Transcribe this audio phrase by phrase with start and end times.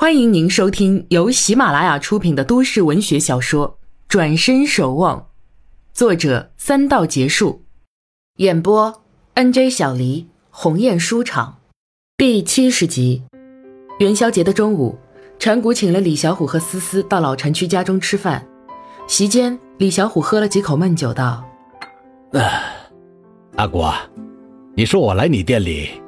[0.00, 3.68] 欢迎您收听由喜马拉雅出品的都市文学小说
[4.06, 5.18] 《转身守望》，
[5.92, 7.64] 作者三道结束，
[8.36, 9.02] 演播
[9.34, 11.58] N J 小黎，鸿雁书场，
[12.16, 13.24] 第七十集。
[13.98, 14.96] 元宵节的中午，
[15.40, 18.46] 陈谷请了李小虎和思思到老城区家中吃饭。
[19.08, 21.44] 席间，李小虎喝了几口闷酒，道
[23.56, 23.92] ：“阿国，
[24.76, 26.00] 你说我来你店里，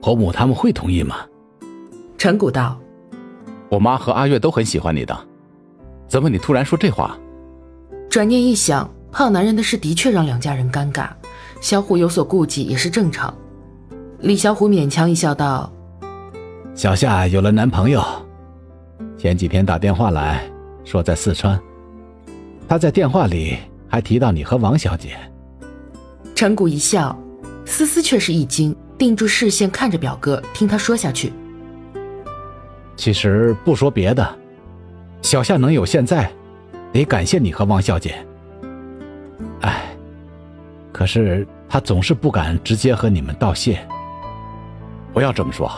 [0.00, 1.26] 婆母他们会同意吗？”
[2.16, 2.80] 陈谷道。
[3.68, 5.16] 我妈和阿月都很喜欢你的，
[6.08, 7.18] 怎么你突然说这话？
[8.08, 11.08] 转念一想，胖男人的事的确让两家人尴尬，
[11.60, 13.34] 小虎有所顾忌也是正常。
[14.20, 15.70] 李小虎勉强一笑道
[16.74, 18.02] ：“小夏有了男朋友，
[19.18, 20.48] 前几天打电话来
[20.84, 21.60] 说在四川，
[22.68, 25.16] 他在电话里还提到你和王小姐。”
[26.34, 27.18] 陈谷一笑，
[27.64, 31.32] 思思却是一惊，定住视线看着表哥，听他说下去。
[32.96, 34.26] 其实不说别的，
[35.22, 36.30] 小夏能有现在，
[36.92, 38.16] 得感谢你和王小姐。
[39.60, 39.84] 哎，
[40.92, 43.78] 可是她总是不敢直接和你们道谢。
[45.12, 45.70] 不要这么说，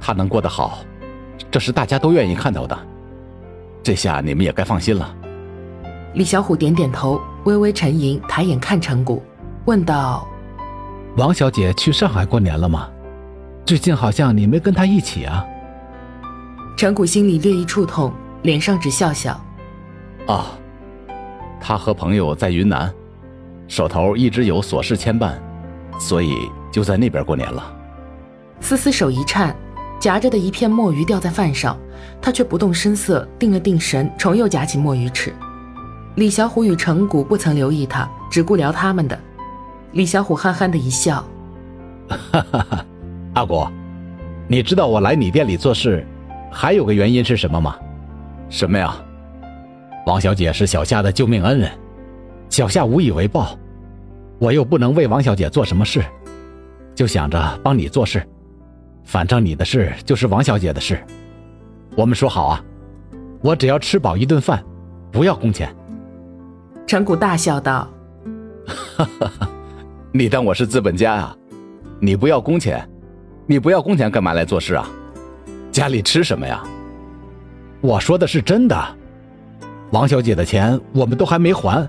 [0.00, 0.80] 她能过得好，
[1.50, 2.78] 这是大家都愿意看到的。
[3.82, 5.16] 这下你们也该放心了。
[6.14, 9.22] 李小虎点点头，微微沉吟，抬眼看陈谷，
[9.64, 10.28] 问道
[11.16, 12.88] ：“王小姐去上海过年了吗？
[13.64, 15.46] 最近好像你没跟她一起啊。”
[16.80, 19.38] 陈谷心里略一触痛，脸上只笑笑。
[20.26, 20.46] 啊，
[21.60, 22.90] 他和朋友在云南，
[23.68, 25.34] 手头一直有琐事牵绊，
[25.98, 26.34] 所以
[26.72, 27.70] 就在那边过年了。
[28.62, 29.54] 思思手一颤，
[30.00, 31.78] 夹着的一片墨鱼掉在饭上，
[32.18, 35.34] 他却不动声色，定了定神，重又夹起墨鱼吃。
[36.14, 39.20] 李小虎与陈谷不曾留意他，只顾聊他们的。
[39.92, 41.22] 李小虎憨憨的一笑
[42.08, 42.86] ：“哈哈哈，
[43.34, 43.70] 阿国，
[44.48, 46.06] 你知道我来你店里做事？”
[46.50, 47.76] 还有个原因是什么吗？
[48.48, 48.94] 什么呀？
[50.06, 51.70] 王小姐是小夏的救命恩人，
[52.48, 53.56] 小夏无以为报，
[54.38, 56.02] 我又不能为王小姐做什么事，
[56.94, 58.26] 就想着帮你做事。
[59.04, 60.98] 反正你的事就是王小姐的事，
[61.96, 62.64] 我们说好啊，
[63.40, 64.62] 我只要吃饱一顿饭，
[65.12, 65.74] 不要工钱。
[66.86, 67.88] 陈谷大笑道
[68.96, 69.48] ：“哈哈哈，
[70.12, 71.36] 你当我是资本家啊？
[72.00, 72.88] 你不要工钱，
[73.46, 74.88] 你不要工钱干嘛来做事啊？”
[75.80, 76.62] 家里吃什么呀？
[77.80, 78.76] 我说的是真的，
[79.92, 81.88] 王小姐的钱我们都还没还。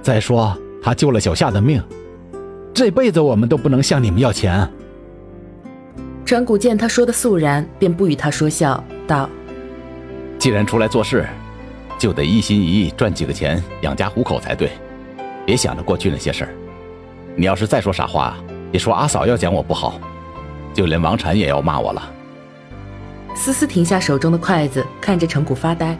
[0.00, 1.82] 再说她救了小夏的命，
[2.72, 4.66] 这辈子我们都不能向你们要钱。
[6.24, 9.28] 陈谷见他说的肃然，便不与他说笑，道
[10.40, 11.26] ：“既然出来做事，
[11.98, 14.70] 就得一心一意赚几个钱养家糊口才对，
[15.44, 16.54] 别想着过去那些事儿。
[17.36, 18.38] 你要是再说傻话，
[18.70, 20.00] 别说阿嫂要讲我不好，
[20.72, 22.02] 就连王禅也要骂我了。”
[23.34, 25.96] 思思停下手中的筷子，看着陈谷发呆。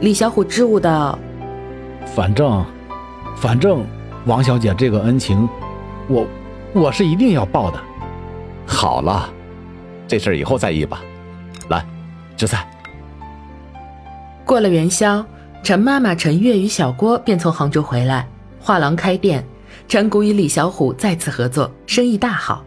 [0.00, 1.18] 李小虎支吾道
[2.14, 2.64] ：“反正，
[3.36, 3.84] 反正，
[4.26, 5.48] 王小姐这个恩情，
[6.08, 6.26] 我，
[6.72, 7.78] 我是一定要报的。
[8.66, 9.28] 好了，
[10.08, 11.02] 这事儿以后再议吧。
[11.68, 11.84] 来，
[12.36, 12.66] 吃菜。”
[14.44, 15.24] 过了元宵，
[15.62, 18.26] 陈妈妈、陈月与小郭便从杭州回来，
[18.60, 19.44] 画廊开店，
[19.88, 22.64] 陈谷与李小虎再次合作，生意大好。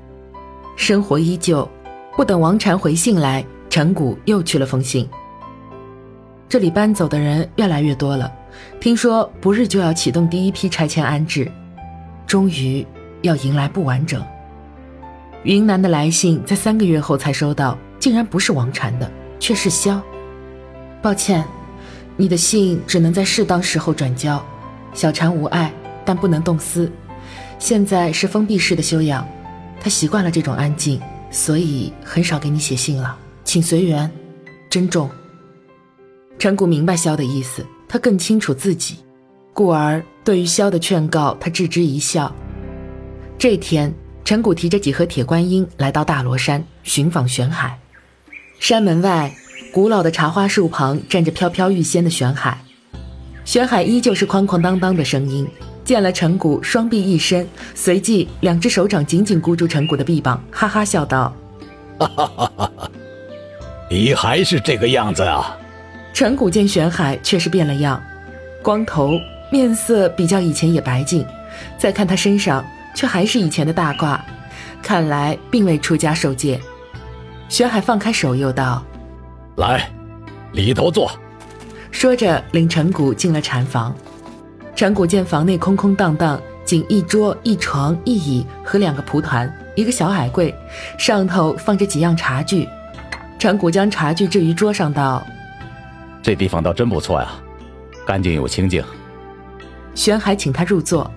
[0.75, 1.67] 生活依旧，
[2.15, 3.43] 不等王禅回信来。
[3.75, 5.05] 陈谷又去了封信。
[6.47, 8.33] 这里搬走的人越来越多了，
[8.79, 11.51] 听说不日就要启动第一批拆迁安置，
[12.25, 12.87] 终于
[13.21, 14.23] 要迎来不完整。
[15.43, 20.01] 云南的来信在三个月后才收到，竟然不是王禅的，却是萧。
[21.01, 21.43] 抱歉，
[22.15, 24.41] 你的信只能在适当时候转交。
[24.93, 25.69] 小禅无碍，
[26.05, 26.89] 但不能动私。
[27.59, 29.27] 现在是封闭式的修养，
[29.81, 33.17] 他习惯了这种安静，所以很少给你写信了。
[33.45, 34.11] 请随缘，
[34.69, 35.09] 珍重。
[36.37, 38.97] 陈谷明白萧的意思，他更清楚自己，
[39.53, 42.35] 故而对于萧的劝告，他置之一笑。
[43.37, 43.93] 这天，
[44.25, 47.79] 陈谷提着几盒铁观音来到大罗山寻访玄海。
[48.59, 49.33] 山门外，
[49.71, 52.59] 古老的茶花树旁站着飘飘欲仙的玄海。
[53.45, 55.47] 玄海依旧是哐哐当当的声音，
[55.83, 61.31] 见了陈谷，双臂一伸，随即两只手掌紧紧箍住陈谷的臂膀，哈哈笑道
[61.99, 62.91] ：“哈哈哈哈哈。”
[63.89, 65.55] 你还是这个样子啊！
[66.13, 68.01] 陈谷见玄海却是变了样，
[68.63, 69.11] 光头，
[69.51, 71.25] 面色比较以前也白净，
[71.77, 72.65] 再看他身上
[72.95, 74.19] 却还是以前的大褂，
[74.81, 76.59] 看来并未出家受戒。
[77.47, 78.83] 玄海放开手，又道
[79.57, 79.87] ：“来，
[80.53, 81.11] 里头坐。”
[81.91, 83.95] 说着领陈谷进了禅房。
[84.75, 90.53] 陈谷见房内空空荡荡，仅一桌、一床、一椅和两个蒲团，一个小矮柜，
[90.97, 92.67] 上头放着几样茶具。
[93.37, 95.25] 陈谷将茶具置于桌上，道
[96.23, 97.29] ：“这地方倒真不错呀，
[98.05, 98.83] 干净又清静。”
[99.93, 101.09] 玄海请他入座。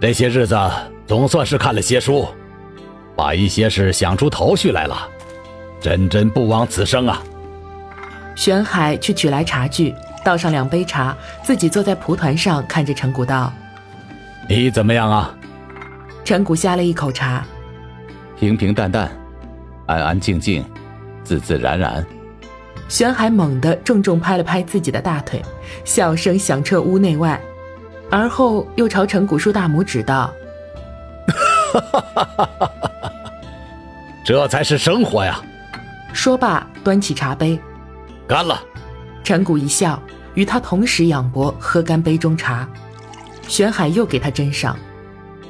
[0.00, 0.58] 这些日子
[1.06, 2.26] 总算是看了些书，
[3.16, 5.08] 把一些事想出头绪来了，
[5.80, 7.22] 真真不枉此生啊！
[8.36, 9.94] 玄海去取来茶具，
[10.24, 13.52] 倒上两杯茶，自己坐在蒲团上，看着陈谷道
[14.48, 15.34] ：“你怎么样啊？”
[16.24, 17.44] 陈谷呷了一口茶，
[18.38, 19.10] 平平淡淡，
[19.86, 20.64] 安安静静，
[21.28, 22.04] 自自然然。
[22.88, 25.42] 玄海猛地重重拍了拍自己的大腿，
[25.84, 27.38] 笑声响彻屋内外。
[28.10, 30.32] 而后又朝陈谷竖大拇指道
[34.24, 35.38] ：“这才是生活呀！”
[36.14, 37.60] 说罢，端起茶杯，
[38.26, 38.58] 干了。
[39.22, 40.02] 陈谷一笑，
[40.32, 42.66] 与他同时仰脖喝干杯中茶。
[43.46, 44.74] 玄海又给他斟上：“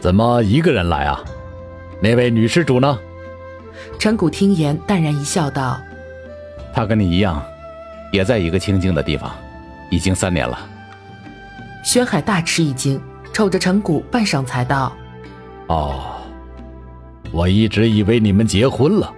[0.03, 1.23] 怎么一个人来啊？
[2.03, 2.99] 那位女施主呢？”
[3.99, 5.81] 陈谷听言，淡然一笑，道
[6.75, 7.43] ：“他跟你一样，
[8.13, 9.33] 也在一个清静的地方，
[9.91, 10.59] 已经三年了。”
[11.85, 13.01] 轩海大吃一惊，
[13.33, 14.93] 瞅着陈谷，半晌才道
[15.69, 16.17] ：“哦，
[17.33, 19.13] 我一直以为你们结婚了。”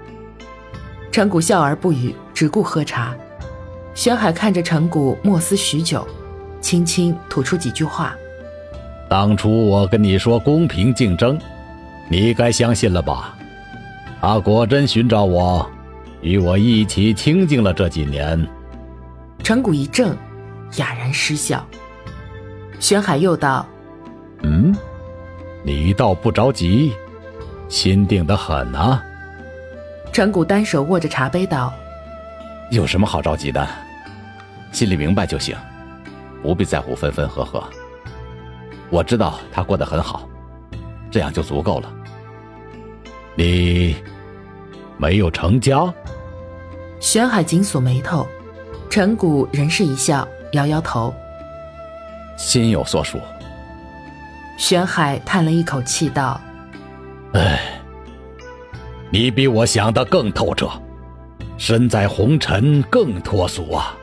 [1.10, 3.14] 陈谷笑而不语，只顾喝茶。
[3.94, 6.06] 轩海看着陈谷，默思许久，
[6.60, 8.14] 轻轻吐出几句话
[9.10, 11.38] ：“当初我跟你说公平竞争，
[12.08, 13.36] 你该相信了吧？
[14.20, 15.68] 他果真寻找我，
[16.20, 18.46] 与我一起清静了这几年。”
[19.42, 20.14] 陈谷一怔，
[20.76, 21.66] 哑然失笑。
[22.78, 23.66] 玄海又道
[24.44, 24.76] ：“嗯，
[25.64, 26.92] 你倒不着急，
[27.68, 29.02] 心定得很啊。”
[30.12, 31.72] 陈谷单手握着茶杯道
[32.70, 33.66] ：“有什么好着急的？
[34.72, 35.56] 心里明白就行，
[36.42, 37.62] 不必在乎分分合合。
[38.90, 40.28] 我知道他过得很好，
[41.10, 41.90] 这样就足够了。
[43.34, 43.96] 你
[44.96, 45.92] 没有成家？”
[47.00, 48.26] 玄海紧锁眉头，
[48.90, 51.14] 陈谷仍是一笑，摇摇头。
[52.36, 53.18] 心有所属。
[54.58, 56.38] 玄海叹了一口气，道
[57.32, 57.80] ：“哎，
[59.10, 60.68] 你比我想的更透彻，
[61.56, 63.96] 身在红尘更脱俗啊。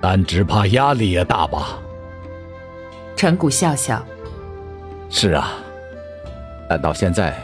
[0.00, 1.78] 但只怕压力也大吧。”
[3.16, 4.02] 陈谷笑笑
[5.10, 5.52] ：“是啊，
[6.68, 7.34] 但到现在，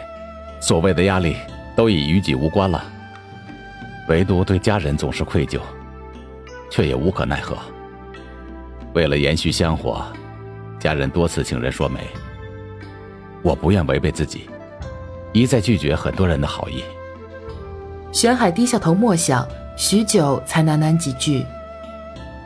[0.60, 1.36] 所谓的压力
[1.74, 2.84] 都已与己无关了，
[4.08, 5.60] 唯独对家人总是愧疚，
[6.70, 7.56] 却也无可奈何。”
[8.92, 10.04] 为了延续香火，
[10.78, 12.00] 家人多次请人说媒，
[13.40, 14.50] 我不愿违背自己，
[15.32, 16.82] 一再拒绝很多人的好意。
[18.12, 19.46] 玄海低下头默想，
[19.76, 21.44] 许久才喃喃几句：“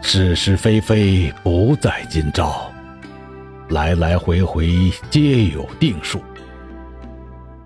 [0.03, 2.71] 是是非非不在今朝，
[3.71, 6.21] 来来回回皆有定数。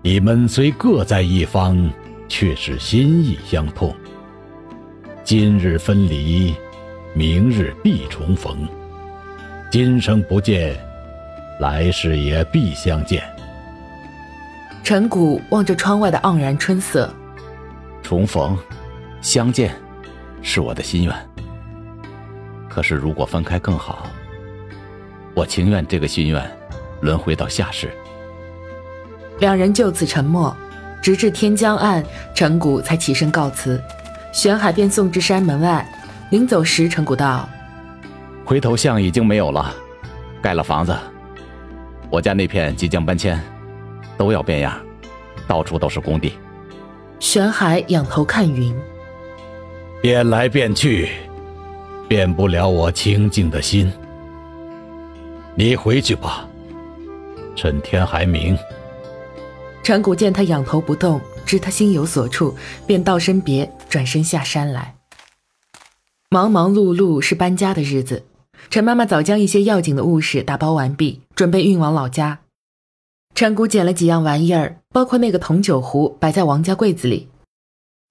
[0.01, 1.91] 你们虽各在一方，
[2.27, 3.93] 却是心意相通。
[5.23, 6.53] 今日分离。”
[7.15, 8.67] 明日必重逢，
[9.71, 10.77] 今生不见，
[11.59, 13.23] 来世也必相见。
[14.83, 17.11] 陈谷望着窗外的盎然春色，
[18.03, 18.55] 重逢，
[19.21, 19.75] 相见，
[20.43, 21.13] 是我的心愿。
[22.69, 24.05] 可是如果分开更好，
[25.33, 26.49] 我情愿这个心愿
[27.01, 27.91] 轮回到下世。
[29.39, 30.55] 两人就此沉默，
[31.01, 32.03] 直至天将暗，
[32.35, 33.81] 陈谷才起身告辞，
[34.33, 35.87] 玄海便送至山门外。
[36.29, 37.49] 临走时，陈谷道
[38.45, 39.73] ：“回头巷已经没有了，
[40.41, 40.95] 盖了房子。
[42.09, 43.41] 我家那片即将搬迁，
[44.17, 44.77] 都要变样，
[45.47, 46.33] 到处都是工地。”
[47.19, 48.75] 玄海仰头看云，
[50.01, 51.09] 变来变去，
[52.07, 53.91] 变不了我清静的心。
[55.55, 56.47] 你回去吧，
[57.55, 58.57] 趁天还明。
[59.83, 62.55] 陈谷见他仰头不动，知他心有所处，
[62.85, 64.95] 便道声别，转身下山来。
[66.29, 68.23] 忙忙碌碌是搬家的日子，
[68.69, 72.41] 陈妈妈早将一些要紧的物事打包完毕，准备运往老家。
[73.33, 77.29] 陈谷捡了几样玩意儿，包括那个铜酒壶，摆在王家柜子里。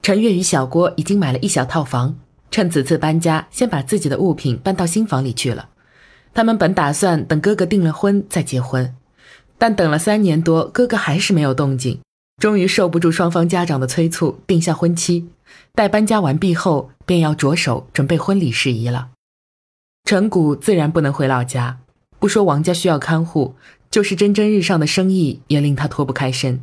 [0.02, 2.18] 陈月与小郭已经买了一小套房，
[2.50, 5.68] 趁此次搬家，先把自己的物品搬到新房里去了。
[6.34, 8.96] 他们本打算等哥哥订了婚再结婚，
[9.58, 12.00] 但等了三年多，哥哥还是没有动静，
[12.40, 15.28] 终于受不住双方家长的催促，定下婚期。
[15.74, 19.08] 待搬家完毕后，便要着手准备婚礼事宜了。
[20.04, 21.78] 陈谷自然不能回老家，
[22.18, 23.56] 不说王家需要看护，
[23.90, 26.62] 就是蒸蒸日上的生意也令他脱不开身。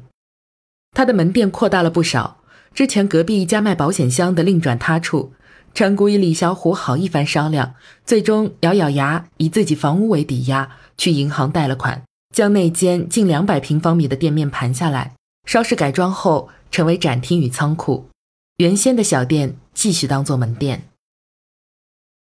[0.95, 2.37] 他的门店扩大了不少，
[2.73, 5.33] 之前隔壁一家卖保险箱的另转他处。
[5.73, 7.75] 陈谷与李小虎好一番商量，
[8.05, 12.03] 最终咬咬牙，以自己房屋为抵押，去银行贷了款，
[12.35, 15.13] 将那间近两百平方米的店面盘下来，
[15.45, 18.09] 稍事改装后，成为展厅与仓库。
[18.57, 20.83] 原先的小店继续当做门店。